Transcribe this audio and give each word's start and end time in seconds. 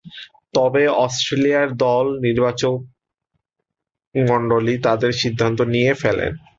তবে, 0.53 0.83
অস্ট্রেলিয়ার 0.99 1.67
দল 1.77 2.05
নির্বাচকমণ্ডলী 2.25 2.85
তাদের 4.81 5.11
সিদ্ধান্ত 5.21 5.59
নিয়ে 5.73 5.93
ফেলেন। 5.93 6.31